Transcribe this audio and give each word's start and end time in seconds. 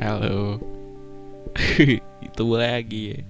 Halo. 0.00 0.56
Itu 2.24 2.44
lagi 2.56 3.12
ya. 3.12 3.20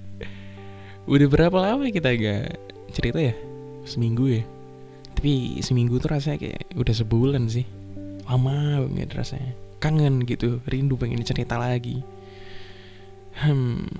Udah 1.11 1.27
berapa 1.27 1.59
lama 1.59 1.91
kita 1.91 2.15
gak 2.15 2.55
cerita 2.95 3.19
ya? 3.19 3.35
Seminggu 3.83 4.39
ya? 4.39 4.47
Tapi 5.19 5.59
seminggu 5.67 5.99
tuh 5.99 6.15
rasanya 6.15 6.47
kayak 6.47 6.79
udah 6.79 6.95
sebulan 6.95 7.51
sih. 7.51 7.67
Lama 8.23 8.87
banget 8.87 9.19
rasanya. 9.19 9.51
Kangen 9.83 10.23
gitu, 10.23 10.63
rindu 10.71 10.95
pengen 10.95 11.27
cerita 11.27 11.59
lagi. 11.59 12.07
Hmm. 13.35 13.91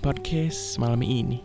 Podcast 0.00 0.80
malam 0.80 1.04
ini. 1.04 1.44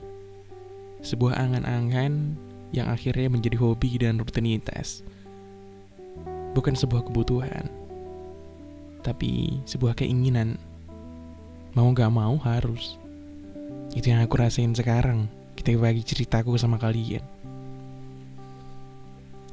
Sebuah 1.03 1.35
angan-angan 1.35 2.39
yang 2.71 2.87
akhirnya 2.87 3.27
menjadi 3.27 3.59
hobi 3.59 3.99
dan 3.99 4.15
rutinitas. 4.15 5.03
Bukan 6.55 6.71
sebuah 6.71 7.11
kebutuhan, 7.11 7.67
tapi 9.05 9.61
sebuah 9.69 9.93
keinginan. 9.93 10.57
Mau 11.77 11.93
gak 11.93 12.09
mau 12.09 12.33
harus. 12.41 12.97
Itu 13.93 14.09
yang 14.09 14.25
aku 14.25 14.41
rasain 14.41 14.73
sekarang. 14.73 15.29
Kita 15.53 15.77
bagi 15.77 16.01
ceritaku 16.01 16.57
sama 16.57 16.81
kalian. 16.81 17.21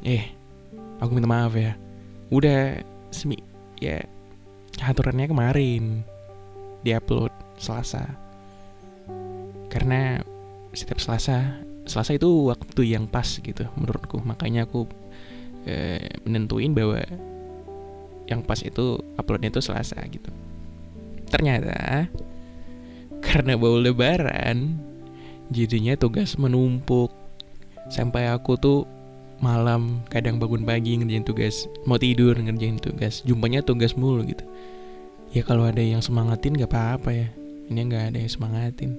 Eh, 0.00 0.24
aku 0.98 1.12
minta 1.12 1.28
maaf 1.28 1.52
ya. 1.52 1.76
Udah 2.32 2.80
semi 3.12 3.36
ya 3.76 4.00
aturannya 4.80 5.28
kemarin 5.28 6.00
diupload 6.80 7.30
Selasa. 7.60 8.08
Karena 9.68 10.18
setiap 10.72 10.98
Selasa, 10.98 11.62
Selasa 11.84 12.16
itu 12.16 12.48
waktu 12.48 12.96
yang 12.96 13.06
pas 13.06 13.28
gitu 13.28 13.68
menurutku. 13.76 14.18
Makanya 14.24 14.66
aku 14.66 14.88
eh, 15.68 16.18
menentuin 16.26 16.74
bahwa 16.74 17.02
yang 18.32 18.40
pas 18.40 18.58
itu 18.64 18.96
uploadnya 19.20 19.52
itu 19.52 19.60
Selasa 19.60 20.00
gitu. 20.08 20.32
Ternyata 21.28 22.08
karena 23.20 23.60
bau 23.60 23.76
lebaran 23.76 24.80
jadinya 25.52 25.92
tugas 25.94 26.40
menumpuk. 26.40 27.12
Sampai 27.92 28.30
aku 28.32 28.56
tuh 28.56 28.88
malam 29.42 30.00
kadang 30.08 30.38
bangun 30.38 30.62
pagi 30.62 30.94
ngerjain 30.96 31.26
tugas 31.26 31.66
mau 31.82 31.98
tidur 31.98 32.38
ngerjain 32.38 32.78
tugas 32.78 33.20
jumpanya 33.26 33.60
tugas 33.60 33.92
mulu 33.98 34.24
gitu. 34.24 34.46
Ya 35.32 35.44
kalau 35.44 35.64
ada 35.64 35.80
yang 35.80 36.00
semangatin 36.04 36.54
gak 36.56 36.70
apa-apa 36.70 37.10
ya 37.10 37.28
ini 37.72 37.88
nggak 37.88 38.12
ada 38.12 38.18
yang 38.20 38.32
semangatin. 38.32 38.90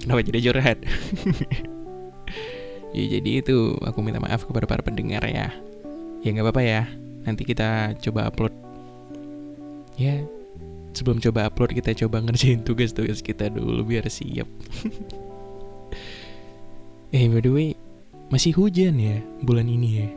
Kenapa 0.00 0.20
jadi 0.22 0.38
curhat? 0.48 0.78
Ya 2.90 3.06
jadi 3.06 3.38
itu 3.38 3.78
aku 3.86 4.02
minta 4.02 4.18
maaf 4.18 4.42
kepada 4.42 4.66
para 4.66 4.82
pendengar 4.82 5.22
ya. 5.22 5.54
Ya 6.26 6.28
nggak 6.34 6.42
apa-apa 6.42 6.62
ya 6.66 6.82
nanti 7.30 7.46
kita 7.46 7.94
coba 8.02 8.26
upload. 8.28 8.54
Ya 9.94 10.26
sebelum 10.92 11.22
coba 11.22 11.46
upload 11.46 11.72
kita 11.74 11.94
coba 12.06 12.22
ngerjain 12.22 12.66
tugas-tugas 12.66 13.22
kita 13.22 13.50
dulu 13.50 13.86
biar 13.86 14.06
siap. 14.10 14.46
Eh 17.10 17.26
by 17.26 17.42
the 17.42 17.50
way 17.50 17.74
masih 18.30 18.54
hujan 18.54 18.94
ya 18.94 19.18
bulan 19.42 19.66
ini 19.66 19.88
ya? 19.98 20.08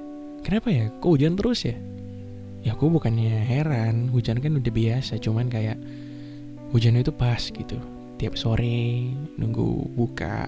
Kenapa 0.45 0.70
ya? 0.70 0.94
Kok 1.02 1.17
hujan 1.17 1.33
terus 1.33 1.66
ya? 1.66 1.73
Ya 2.61 2.78
aku 2.78 2.86
bukannya 2.94 3.33
heran. 3.50 4.14
Hujan 4.14 4.38
kan 4.38 4.61
udah 4.61 4.70
biasa 4.70 5.17
cuman 5.17 5.50
kayak 5.50 5.81
hujan 6.70 6.94
itu 6.94 7.09
pas 7.09 7.50
gitu. 7.50 7.81
Tiap 8.22 8.38
sore 8.38 9.09
nunggu 9.42 9.89
buka 9.98 10.45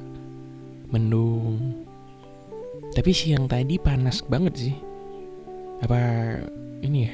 mendung. 0.93 1.81
Tapi 2.93 3.09
siang 3.09 3.49
tadi 3.49 3.81
panas 3.81 4.21
banget 4.21 4.53
sih 4.53 4.75
apa 5.83 5.99
ini 6.79 6.99
ya? 7.07 7.13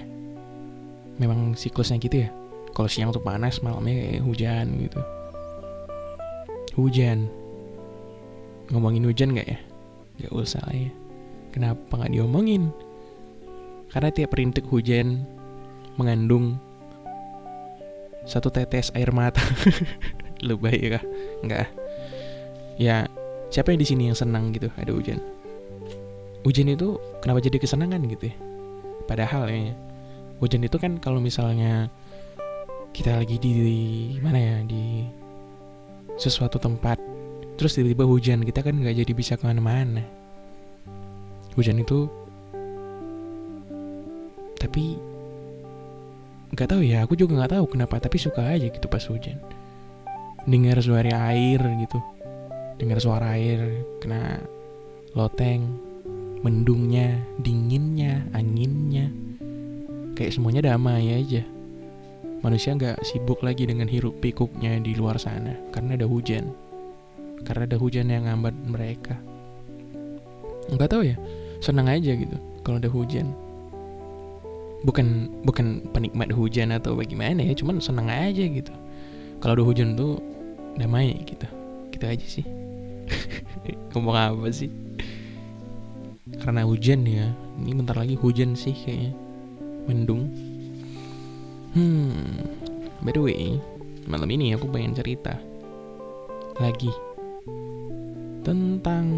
Memang 1.17 1.57
siklusnya 1.57 1.97
gitu 2.01 2.25
ya? 2.25 2.29
Kalau 2.71 2.87
siang 2.87 3.11
tuh 3.11 3.21
panas 3.21 3.59
malamnya 3.61 3.93
kayak 3.97 4.23
hujan 4.25 4.65
gitu. 4.79 4.99
Hujan. 6.77 7.27
Ngomongin 8.71 9.05
hujan 9.05 9.35
nggak 9.35 9.49
ya? 9.49 9.59
Gak 10.21 10.33
usah 10.33 10.61
lah 10.69 10.75
ya. 10.75 10.91
Kenapa 11.51 11.99
nggak 11.99 12.13
diomongin? 12.15 12.71
Karena 13.91 14.07
tiap 14.07 14.31
rintik 14.39 14.63
hujan 14.71 15.27
Mengandung 15.99 16.55
Satu 18.23 18.47
tetes 18.47 18.87
air 18.95 19.11
mata. 19.11 19.43
Lebay 20.47 20.79
kah? 20.95 21.03
Enggak 21.43 21.67
Ya 22.79 23.11
Siapa 23.51 23.75
yang 23.75 23.83
di 23.83 23.87
sini 23.89 24.07
yang 24.07 24.15
senang 24.15 24.55
gitu? 24.55 24.71
Ada 24.79 24.95
hujan 24.95 25.19
Hujan 26.41 26.73
itu 26.73 26.97
kenapa 27.21 27.39
jadi 27.43 27.57
kesenangan 27.61 28.01
gitu 28.09 28.33
ya? 28.33 28.35
Padahal 29.05 29.45
ya 29.49 29.73
Hujan 30.41 30.65
itu 30.65 30.77
kan 30.81 30.97
kalau 30.97 31.21
misalnya 31.21 31.89
Kita 32.91 33.13
lagi 33.13 33.37
di, 33.37 33.51
di 33.53 33.79
Mana 34.19 34.39
ya 34.41 34.57
Di 34.65 35.05
Sesuatu 36.17 36.57
tempat 36.57 37.11
terus 37.61 37.77
tiba-tiba 37.77 38.09
hujan 38.09 38.41
kita 38.41 38.65
kan 38.65 38.73
nggak 38.73 39.05
jadi 39.05 39.13
bisa 39.13 39.37
ke 39.37 39.45
mana-mana. 39.45 40.01
Hujan 41.53 41.77
itu 41.77 42.09
tapi 44.57 44.97
nggak 46.57 46.67
tahu 46.73 46.81
ya 46.81 47.05
aku 47.05 47.13
juga 47.13 47.37
nggak 47.37 47.53
tahu 47.53 47.65
kenapa 47.69 48.01
tapi 48.01 48.17
suka 48.17 48.49
aja 48.49 48.65
gitu 48.65 48.89
pas 48.89 49.05
hujan. 49.05 49.37
Dengar 50.49 50.81
suara 50.81 51.29
air 51.29 51.61
gitu 51.85 52.01
dengar 52.81 52.97
suara 52.97 53.37
air 53.37 53.85
kena 54.01 54.41
loteng 55.13 55.90
mendungnya 56.41 57.21
dinginnya 57.41 58.25
anginnya. 58.33 59.09
Kayak 60.17 60.33
semuanya 60.37 60.61
damai 60.73 61.13
aja. 61.13 61.45
Manusia 62.41 62.73
nggak 62.73 63.05
sibuk 63.05 63.45
lagi 63.45 63.69
dengan 63.69 63.85
hiruk 63.85 64.17
pikuknya 64.17 64.81
di 64.81 64.97
luar 64.97 65.21
sana 65.21 65.53
karena 65.69 65.93
ada 65.93 66.09
hujan. 66.09 66.49
Karena 67.45 67.69
ada 67.69 67.77
hujan 67.77 68.09
yang 68.09 68.25
ngambat 68.25 68.55
mereka. 68.65 69.15
Nggak 70.73 70.89
tahu 70.89 71.03
ya 71.05 71.17
senang 71.61 71.85
aja 71.85 72.17
gitu 72.17 72.37
kalau 72.65 72.81
ada 72.81 72.89
hujan. 72.89 73.29
Bukan 74.81 75.29
bukan 75.45 75.85
penikmat 75.93 76.33
hujan 76.33 76.73
atau 76.73 76.97
bagaimana 76.97 77.45
ya 77.45 77.53
cuman 77.53 77.77
senang 77.77 78.09
aja 78.09 78.41
gitu. 78.41 78.73
Kalau 79.37 79.53
ada 79.53 79.65
hujan 79.65 79.93
tuh 79.93 80.17
damai 80.73 81.13
gitu. 81.21 81.45
Gitu 81.93 82.05
aja 82.09 82.25
sih. 82.25 82.45
Ngomong 83.93 84.17
apa 84.17 84.49
sih 84.49 84.73
karena 86.41 86.65
hujan 86.65 87.05
ya. 87.05 87.29
Ini 87.61 87.71
bentar 87.77 87.95
lagi 87.95 88.17
hujan 88.17 88.57
sih 88.57 88.73
kayaknya. 88.73 89.13
Mendung. 89.85 90.27
Hmm 91.71 92.41
by 93.01 93.09
the 93.09 93.21
way 93.21 93.57
malam 94.05 94.29
ini 94.29 94.53
aku 94.53 94.69
pengen 94.69 94.93
cerita 94.93 95.33
lagi 96.61 96.93
tentang 98.45 99.09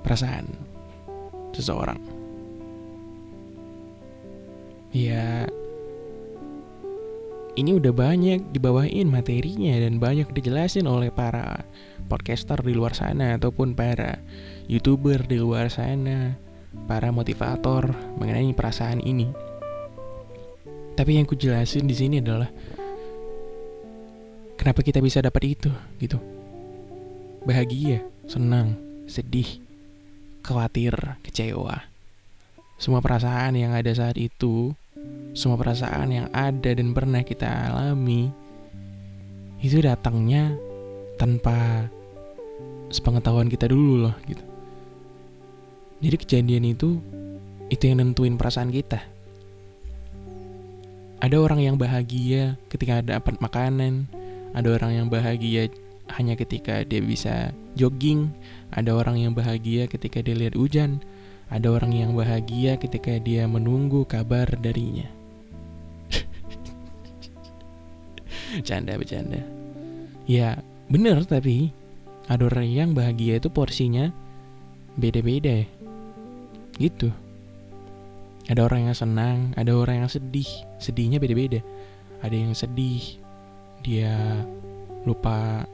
perasaan 0.00 0.48
seseorang. 1.52 2.00
Ya, 4.96 5.44
ini 7.56 7.72
udah 7.72 7.92
banyak 7.96 8.52
dibawain 8.52 9.08
materinya 9.08 9.80
dan 9.80 9.96
banyak 9.96 10.28
dijelasin 10.36 10.84
oleh 10.84 11.08
para 11.08 11.64
podcaster 12.04 12.60
di 12.60 12.76
luar 12.76 12.92
sana 12.92 13.40
ataupun 13.40 13.72
para 13.72 14.20
youtuber 14.68 15.24
di 15.24 15.40
luar 15.40 15.72
sana, 15.72 16.36
para 16.84 17.08
motivator 17.08 17.96
mengenai 18.20 18.52
perasaan 18.52 19.00
ini. 19.00 19.32
Tapi 20.96 21.16
yang 21.16 21.24
ku 21.24 21.32
jelasin 21.32 21.88
di 21.88 21.96
sini 21.96 22.20
adalah 22.20 22.52
kenapa 24.60 24.84
kita 24.84 25.00
bisa 25.00 25.24
dapat 25.24 25.56
itu 25.56 25.72
gitu. 25.96 26.20
Bahagia, 27.48 28.04
senang, 28.28 28.76
sedih, 29.08 29.64
khawatir, 30.44 30.92
kecewa. 31.24 31.88
Semua 32.76 33.00
perasaan 33.00 33.56
yang 33.56 33.72
ada 33.72 33.88
saat 33.96 34.20
itu, 34.20 34.76
semua 35.36 35.60
perasaan 35.60 36.08
yang 36.08 36.26
ada 36.32 36.72
dan 36.72 36.96
pernah 36.96 37.20
kita 37.20 37.46
alami, 37.70 38.32
itu 39.60 39.80
datangnya 39.84 40.56
tanpa 41.20 41.88
sepengetahuan 42.88 43.48
kita 43.48 43.68
dulu 43.68 44.08
loh 44.08 44.16
gitu. 44.24 44.44
Jadi 46.00 46.16
kejadian 46.20 46.64
itu, 46.76 47.00
itu 47.72 47.82
yang 47.88 48.04
nentuin 48.04 48.36
perasaan 48.36 48.68
kita. 48.68 49.00
Ada 51.16 51.36
orang 51.40 51.64
yang 51.64 51.76
bahagia 51.80 52.60
ketika 52.68 53.00
dapat 53.00 53.40
makanan, 53.40 54.04
ada 54.52 54.68
orang 54.76 54.92
yang 54.92 55.06
bahagia 55.08 55.72
hanya 56.14 56.36
ketika 56.38 56.84
dia 56.84 57.00
bisa 57.00 57.50
jogging, 57.74 58.30
ada 58.70 58.94
orang 58.94 59.18
yang 59.18 59.32
bahagia 59.32 59.88
ketika 59.88 60.20
dia 60.20 60.36
lihat 60.36 60.54
hujan, 60.54 61.02
ada 61.46 61.70
orang 61.70 61.94
yang 61.94 62.10
bahagia 62.18 62.74
ketika 62.74 63.22
dia 63.22 63.46
menunggu 63.46 64.02
kabar 64.02 64.50
darinya. 64.58 65.06
Canda 68.66 68.98
bercanda. 68.98 69.46
Ya, 70.26 70.58
bener 70.90 71.22
tapi 71.22 71.70
ada 72.26 72.50
orang 72.50 72.66
yang 72.66 72.90
bahagia 72.98 73.38
itu 73.38 73.46
porsinya 73.46 74.10
beda-beda 74.98 75.62
ya. 75.62 75.66
Gitu. 76.76 77.08
Ada 78.46 78.62
orang 78.62 78.90
yang 78.90 78.98
senang, 78.98 79.38
ada 79.54 79.74
orang 79.74 80.06
yang 80.06 80.10
sedih. 80.10 80.50
Sedihnya 80.82 81.22
beda-beda. 81.22 81.62
Ada 82.22 82.34
yang 82.34 82.54
sedih, 82.54 83.22
dia 83.86 84.42
lupa 85.06 85.66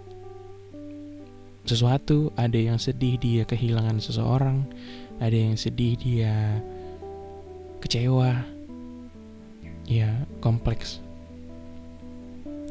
sesuatu, 1.64 2.34
ada 2.34 2.58
yang 2.58 2.76
sedih 2.76 3.16
dia 3.16 3.42
kehilangan 3.46 4.02
seseorang, 4.02 4.66
ada 5.22 5.36
yang 5.38 5.54
sedih 5.54 5.94
dia 5.94 6.58
kecewa. 7.78 8.42
Ya, 9.86 10.26
kompleks. 10.42 10.98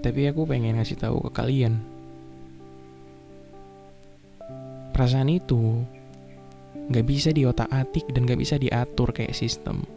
Tapi 0.04 0.28
aku 0.28 0.44
pengen 0.44 0.76
ngasih 0.76 1.00
tahu 1.00 1.24
ke 1.30 1.32
kalian. 1.32 1.80
Perasaan 4.92 5.32
itu 5.32 5.88
nggak 6.92 7.08
bisa 7.08 7.32
diotak-atik 7.32 8.12
dan 8.12 8.28
nggak 8.28 8.42
bisa 8.44 8.60
diatur 8.60 9.16
kayak 9.16 9.32
sistem. 9.32 9.88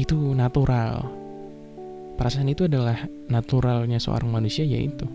Itu 0.00 0.16
natural 0.32 1.24
Perasaan 2.14 2.46
itu 2.46 2.70
adalah 2.70 3.10
naturalnya 3.26 3.98
seorang 3.98 4.30
manusia 4.30 4.62
yaitu. 4.62 5.06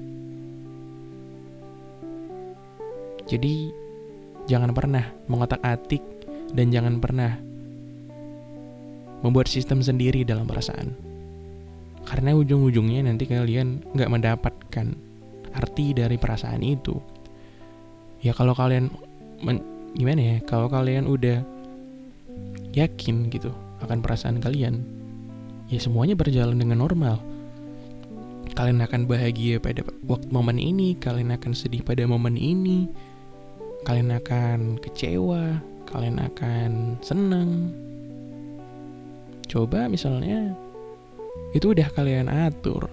Jadi 3.23 3.71
jangan 4.51 4.75
pernah 4.75 5.07
mengotak-atik 5.31 6.18
dan 6.53 6.73
jangan 6.73 6.97
pernah 6.97 7.37
membuat 9.19 9.51
sistem 9.51 9.83
sendiri 9.83 10.23
dalam 10.23 10.47
perasaan. 10.47 10.95
Karena 12.07 12.33
ujung-ujungnya 12.33 13.05
nanti 13.05 13.27
kalian 13.29 13.83
nggak 13.93 14.09
mendapatkan 14.09 14.87
arti 15.53 15.91
dari 15.93 16.15
perasaan 16.15 16.63
itu. 16.63 16.97
Ya 18.23 18.33
kalau 18.33 18.55
kalian 18.55 18.89
gimana 19.93 20.21
ya? 20.21 20.37
Kalau 20.47 20.71
kalian 20.71 21.05
udah 21.05 21.43
yakin 22.73 23.29
gitu 23.33 23.51
akan 23.83 23.99
perasaan 24.03 24.39
kalian, 24.43 24.83
ya 25.71 25.79
semuanya 25.79 26.15
berjalan 26.15 26.57
dengan 26.57 26.81
normal. 26.81 27.19
Kalian 28.57 28.83
akan 28.83 29.07
bahagia 29.07 29.61
pada 29.61 29.85
waktu 30.03 30.27
momen 30.33 30.59
ini, 30.59 30.97
kalian 30.99 31.31
akan 31.31 31.55
sedih 31.55 31.79
pada 31.79 32.03
momen 32.03 32.35
ini, 32.35 32.91
kalian 33.87 34.11
akan 34.19 34.81
kecewa, 34.83 35.63
kalian 35.89 36.21
akan 36.21 37.01
senang. 37.01 37.73
Coba 39.49 39.89
misalnya 39.89 40.53
itu 41.57 41.73
udah 41.73 41.89
kalian 41.91 42.29
atur. 42.29 42.87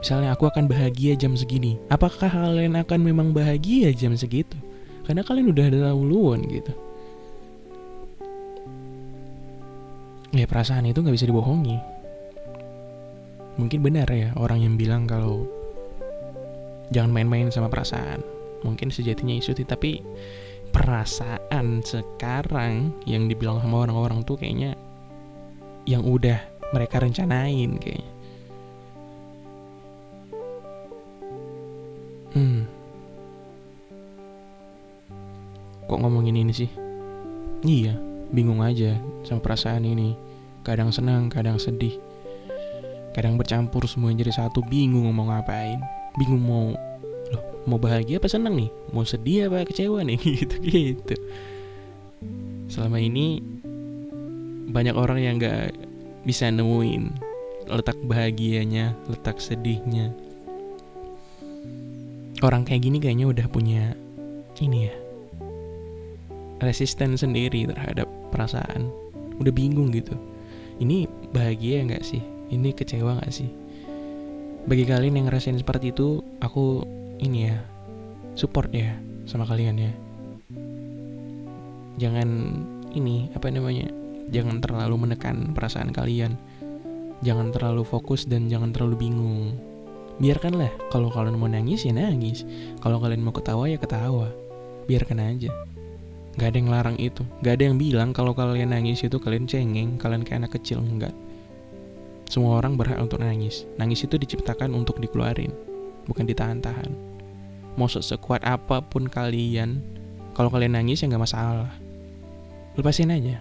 Misalnya 0.00 0.32
aku 0.32 0.48
akan 0.48 0.64
bahagia 0.64 1.12
jam 1.18 1.36
segini. 1.36 1.76
Apakah 1.92 2.30
kalian 2.30 2.78
akan 2.78 3.00
memang 3.04 3.36
bahagia 3.36 3.92
jam 3.92 4.16
segitu? 4.16 4.56
Karena 5.04 5.20
kalian 5.20 5.52
udah 5.52 5.64
ada 5.68 5.78
dahuluan 5.90 6.40
gitu. 6.48 6.72
ya 10.30 10.46
perasaan 10.46 10.86
itu 10.86 11.02
nggak 11.02 11.16
bisa 11.18 11.26
dibohongi 11.26 11.78
mungkin 13.58 13.82
benar 13.82 14.06
ya 14.08 14.30
orang 14.38 14.62
yang 14.62 14.74
bilang 14.78 15.04
kalau 15.04 15.44
jangan 16.94 17.10
main-main 17.10 17.50
sama 17.50 17.66
perasaan 17.66 18.22
mungkin 18.62 18.94
sejatinya 18.94 19.34
isu 19.34 19.58
tapi 19.66 20.00
perasaan 20.80 21.84
sekarang 21.84 22.96
yang 23.04 23.28
dibilang 23.28 23.60
sama 23.60 23.84
orang-orang 23.84 24.24
tuh 24.24 24.40
kayaknya 24.40 24.72
yang 25.84 26.00
udah 26.08 26.40
mereka 26.72 27.04
rencanain 27.04 27.76
kayaknya 27.76 28.12
hmm 32.32 32.60
kok 35.84 36.00
ngomongin 36.00 36.40
ini 36.40 36.52
sih 36.56 36.70
iya 37.60 37.92
bingung 38.30 38.62
aja 38.62 38.94
sama 39.26 39.42
perasaan 39.42 39.84
ini. 39.84 40.14
Kadang 40.62 40.94
senang, 40.94 41.26
kadang 41.28 41.58
sedih. 41.58 41.98
Kadang 43.10 43.34
bercampur 43.34 43.90
semua 43.90 44.14
jadi 44.14 44.30
satu, 44.30 44.62
bingung 44.62 45.10
mau 45.10 45.26
ngapain. 45.26 45.82
Bingung 46.14 46.42
mau 46.42 46.66
mau 47.68 47.76
bahagia 47.76 48.20
apa 48.20 48.28
senang 48.28 48.56
nih? 48.56 48.70
Mau 48.92 49.04
sedih 49.04 49.50
apa 49.50 49.66
kecewa 49.66 50.04
nih? 50.04 50.18
Gitu-gitu. 50.20 51.16
Selama 52.72 53.00
ini 53.00 53.42
banyak 54.70 54.94
orang 54.94 55.18
yang 55.18 55.34
gak 55.40 55.74
bisa 56.22 56.46
nemuin 56.48 57.10
letak 57.70 57.98
bahagianya, 58.06 58.94
letak 59.10 59.38
sedihnya. 59.38 60.14
Orang 62.40 62.64
kayak 62.64 62.88
gini 62.88 62.98
kayaknya 63.02 63.26
udah 63.28 63.46
punya 63.52 63.92
ini 64.60 64.92
ya 64.92 64.94
resisten 66.60 67.16
sendiri 67.16 67.64
terhadap 67.64 68.06
perasaan 68.30 68.92
udah 69.40 69.52
bingung 69.52 69.88
gitu 69.90 70.12
ini 70.78 71.08
bahagia 71.32 71.80
nggak 71.88 72.04
sih 72.04 72.20
ini 72.52 72.76
kecewa 72.76 73.20
nggak 73.20 73.32
sih 73.32 73.48
bagi 74.68 74.84
kalian 74.84 75.16
yang 75.16 75.26
ngerasain 75.32 75.56
seperti 75.56 75.96
itu 75.96 76.20
aku 76.44 76.84
ini 77.20 77.52
ya 77.52 77.56
support 78.34 78.72
ya 78.72 78.96
sama 79.28 79.44
kalian 79.44 79.76
ya 79.76 79.92
jangan 82.00 82.28
ini 82.96 83.28
apa 83.36 83.52
namanya 83.52 83.92
jangan 84.32 84.58
terlalu 84.58 85.06
menekan 85.06 85.52
perasaan 85.52 85.92
kalian 85.92 86.34
jangan 87.20 87.52
terlalu 87.52 87.84
fokus 87.84 88.24
dan 88.24 88.48
jangan 88.48 88.72
terlalu 88.72 89.06
bingung 89.06 89.60
biarkanlah 90.16 90.72
kalau 90.88 91.12
kalian 91.12 91.36
mau 91.36 91.48
nangis 91.48 91.84
ya 91.84 91.92
nangis 91.92 92.48
kalau 92.80 92.98
kalian 92.98 93.20
mau 93.20 93.36
ketawa 93.36 93.68
ya 93.68 93.76
ketawa 93.76 94.32
biarkan 94.88 95.20
aja 95.20 95.52
Gak 96.38 96.54
ada 96.54 96.58
yang 96.62 96.70
larang 96.70 96.96
itu. 97.02 97.26
Gak 97.42 97.58
ada 97.58 97.62
yang 97.68 97.76
bilang 97.76 98.14
kalau 98.14 98.30
kalian 98.32 98.70
nangis 98.70 99.02
itu 99.02 99.18
kalian 99.18 99.50
cengeng, 99.50 99.98
kalian 99.98 100.22
kayak 100.22 100.46
anak 100.46 100.52
kecil. 100.54 100.78
Enggak. 100.78 101.10
Semua 102.30 102.62
orang 102.62 102.78
berhak 102.78 103.02
untuk 103.02 103.18
nangis. 103.18 103.66
Nangis 103.74 104.06
itu 104.06 104.14
diciptakan 104.14 104.70
untuk 104.70 105.02
dikeluarin, 105.02 105.50
bukan 106.06 106.24
ditahan-tahan. 106.24 106.88
Mau 107.74 107.88
sekuat 107.88 108.44
apa 108.44 108.84
pun 108.84 109.08
kalian, 109.08 109.80
kalau 110.36 110.52
kalian 110.52 110.76
nangis 110.76 111.00
ya 111.00 111.08
nggak 111.08 111.24
masalah. 111.24 111.72
Lepasin 112.78 113.12
aja. 113.12 113.40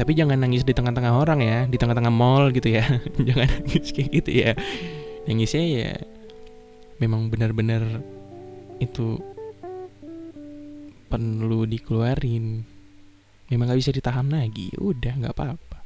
Tapi 0.00 0.16
jangan 0.16 0.40
nangis 0.40 0.64
di 0.64 0.72
tengah-tengah 0.72 1.12
orang 1.12 1.40
ya, 1.44 1.58
di 1.68 1.76
tengah-tengah 1.76 2.12
mall 2.12 2.50
gitu 2.56 2.72
ya. 2.72 2.84
jangan 3.28 3.46
nangis 3.46 3.92
kayak 3.92 4.10
gitu 4.22 4.30
ya. 4.32 4.50
Nangisnya 5.28 5.64
ya 5.64 5.92
memang 7.00 7.32
benar-benar 7.32 7.80
itu 8.76 9.16
perlu 11.08 11.64
dikeluarin 11.64 12.62
memang 13.48 13.66
gak 13.72 13.80
bisa 13.80 13.90
ditahan 13.90 14.28
lagi 14.30 14.70
udah 14.78 15.12
nggak 15.16 15.34
apa-apa 15.34 15.78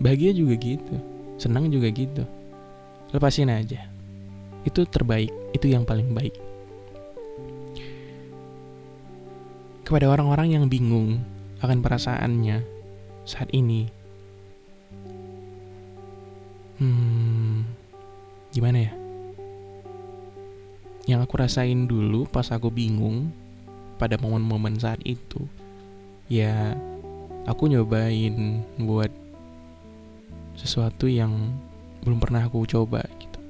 bahagia 0.00 0.34
juga 0.34 0.56
gitu 0.56 0.96
senang 1.36 1.68
juga 1.68 1.92
gitu 1.92 2.24
lepasin 3.10 3.50
aja. 3.50 3.86
Itu 4.62 4.86
terbaik 4.86 5.30
itu 5.54 5.66
yang 5.70 5.86
paling 5.86 6.12
baik. 6.14 6.34
Kepada 9.86 10.06
orang-orang 10.06 10.54
yang 10.54 10.64
bingung 10.70 11.18
akan 11.60 11.82
perasaannya 11.82 12.62
saat 13.26 13.50
ini 13.52 13.90
hmm 16.80 17.66
gimana 18.54 18.78
ya? 18.88 18.92
Yang 21.10 21.20
aku 21.26 21.34
rasain 21.42 21.90
dulu 21.90 22.24
pas 22.30 22.48
aku 22.54 22.70
bingung 22.70 23.34
pada 23.98 24.16
momen-momen 24.16 24.78
saat 24.78 25.02
itu 25.04 25.44
ya 26.30 26.72
aku 27.44 27.66
nyobain 27.66 28.62
buat 28.78 29.10
sesuatu 30.54 31.10
yang 31.10 31.52
belum 32.04 32.18
pernah 32.18 32.46
aku 32.46 32.64
coba 32.64 33.04
gitu. 33.20 33.40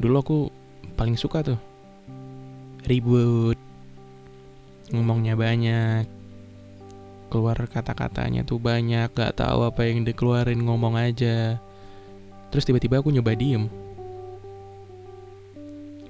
Dulu 0.00 0.16
aku 0.16 0.38
paling 0.94 1.16
suka 1.18 1.44
tuh 1.44 1.60
ribut 2.84 3.58
ngomongnya 4.90 5.38
banyak 5.38 6.04
keluar 7.30 7.54
kata-katanya 7.70 8.42
tuh 8.42 8.58
banyak 8.58 9.06
gak 9.14 9.38
tahu 9.38 9.62
apa 9.62 9.86
yang 9.86 10.02
dikeluarin 10.02 10.66
ngomong 10.66 10.98
aja. 10.98 11.62
Terus 12.50 12.66
tiba-tiba 12.66 12.98
aku 12.98 13.14
nyoba 13.14 13.38
diem. 13.38 13.70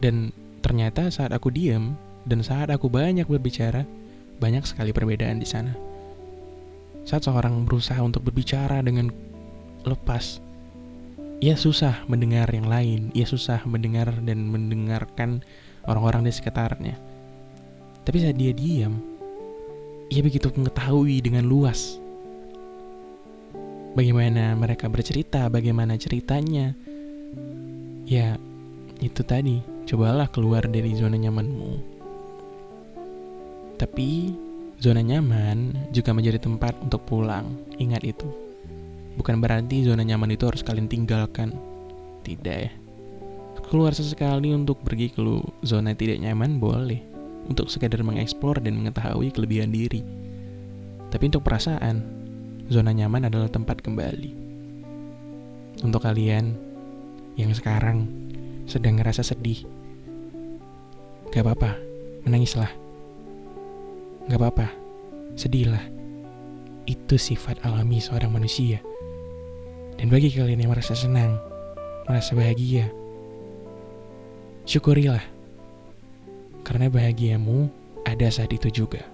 Dan 0.00 0.32
ternyata 0.64 1.12
saat 1.12 1.36
aku 1.36 1.52
diem 1.52 1.92
dan 2.24 2.40
saat 2.40 2.72
aku 2.72 2.88
banyak 2.88 3.28
berbicara, 3.28 3.84
banyak 4.40 4.64
sekali 4.64 4.96
perbedaan 4.96 5.36
di 5.36 5.44
sana. 5.44 5.76
Saat 7.04 7.28
seorang 7.28 7.68
berusaha 7.68 8.00
untuk 8.00 8.24
berbicara 8.24 8.80
dengan 8.80 9.12
lepas, 9.84 10.42
ia 11.40 11.56
susah 11.56 12.04
mendengar 12.06 12.49
yang 12.52 12.68
lain, 12.68 13.00
ia 13.16 13.25
susah 13.25 13.64
mendengar 13.64 14.12
dan 14.25 14.44
mendengarkan 14.49 15.40
orang-orang 15.88 16.28
di 16.28 16.32
sekitarnya. 16.32 16.96
Tapi 18.04 18.16
saat 18.20 18.37
dia 18.37 18.52
diam, 18.52 19.00
ia 20.12 20.20
begitu 20.20 20.50
mengetahui 20.52 21.22
dengan 21.22 21.46
luas 21.46 22.00
bagaimana 23.94 24.56
mereka 24.56 24.88
bercerita, 24.88 25.46
bagaimana 25.49 25.96
ceritanya. 25.96 26.75
Ya, 28.10 28.34
itu 28.99 29.22
tadi, 29.22 29.62
cobalah 29.87 30.26
keluar 30.26 30.66
dari 30.66 30.99
zona 30.99 31.14
nyamanmu. 31.14 31.72
Tapi 33.78 34.08
Zona 34.80 35.04
nyaman 35.04 35.76
juga 35.92 36.16
menjadi 36.16 36.40
tempat 36.40 36.72
untuk 36.80 37.04
pulang. 37.04 37.52
Ingat 37.76 38.00
itu. 38.00 38.25
Bukan 39.19 39.43
berarti 39.43 39.83
zona 39.83 40.07
nyaman 40.07 40.35
itu 40.35 40.47
harus 40.47 40.62
kalian 40.62 40.87
tinggalkan. 40.87 41.57
Tidak 42.23 42.57
ya. 42.69 42.73
Keluar 43.71 43.95
sesekali 43.95 44.50
untuk 44.50 44.83
pergi 44.83 45.14
ke 45.14 45.23
zona 45.62 45.95
tidak 45.95 46.19
nyaman 46.19 46.59
boleh. 46.59 46.99
Untuk 47.47 47.71
sekadar 47.71 48.02
mengeksplor 48.02 48.62
dan 48.62 48.79
mengetahui 48.79 49.31
kelebihan 49.31 49.71
diri. 49.71 50.02
Tapi 51.11 51.26
untuk 51.26 51.43
perasaan, 51.43 52.02
zona 52.71 52.95
nyaman 52.95 53.26
adalah 53.26 53.50
tempat 53.50 53.83
kembali. 53.83 54.31
Untuk 55.83 56.02
kalian 56.02 56.55
yang 57.35 57.50
sekarang 57.50 58.07
sedang 58.71 59.02
ngerasa 59.02 59.26
sedih, 59.26 59.67
gak 61.35 61.43
apa-apa, 61.43 61.75
menangislah. 62.26 62.71
Gak 64.31 64.38
apa-apa, 64.38 64.71
sedihlah. 65.35 65.83
Itu 66.87 67.19
sifat 67.19 67.62
alami 67.67 67.99
seorang 67.99 68.31
manusia. 68.31 68.79
Dan 70.00 70.09
bagi 70.09 70.33
kalian 70.33 70.64
yang 70.64 70.73
merasa 70.73 70.97
senang, 70.97 71.37
merasa 72.09 72.33
bahagia, 72.33 72.88
syukurilah. 74.64 75.21
Karena 76.64 76.88
bahagiamu 76.88 77.69
ada 78.09 78.33
saat 78.33 78.49
itu 78.49 78.73
juga. 78.73 79.04